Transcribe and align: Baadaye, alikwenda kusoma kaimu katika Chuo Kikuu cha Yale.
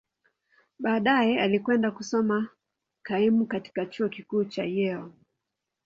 Baadaye, 0.79 1.39
alikwenda 1.41 1.91
kusoma 1.91 2.47
kaimu 3.03 3.45
katika 3.45 3.85
Chuo 3.85 4.09
Kikuu 4.09 4.43
cha 4.45 4.63
Yale. 4.65 5.11